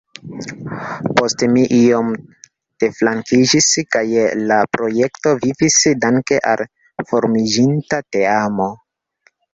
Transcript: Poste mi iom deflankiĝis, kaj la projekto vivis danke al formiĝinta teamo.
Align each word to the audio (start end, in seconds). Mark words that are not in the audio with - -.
Poste 1.17 1.49
mi 1.55 1.65
iom 1.79 2.07
deflankiĝis, 2.85 3.69
kaj 3.97 4.03
la 4.53 4.57
projekto 4.77 5.35
vivis 5.45 5.77
danke 6.07 6.41
al 6.55 6.65
formiĝinta 7.13 8.01
teamo. 8.17 8.69